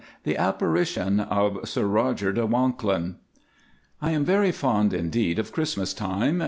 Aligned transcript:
The 0.23 0.35
Apparition 0.35 1.19
of 1.19 1.69
Sir 1.69 1.85
Rodger 1.85 2.33
de 2.33 2.43
Wanklyn. 2.47 3.17
I 4.01 4.09
am 4.09 4.25
very 4.25 4.51
fond 4.51 4.95
indeed 4.95 5.37
of 5.37 5.51
Christmas 5.51 5.93
time. 5.93 6.39